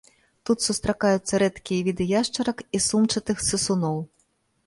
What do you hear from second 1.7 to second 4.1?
віды яшчарак і сумчатых сысуноў.